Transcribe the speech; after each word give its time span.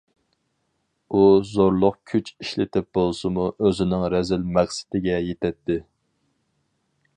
ئۇ 1.09 1.19
زورلۇق 1.49 1.99
كۈچ 2.13 2.31
ئىشلىتىپ 2.45 2.89
بولسىمۇ 2.99 3.45
ئۆزىنىڭ 3.67 4.07
رەزىل 4.15 4.49
مەقسىتىگە 4.57 5.21
يېتەتتى. 5.29 5.81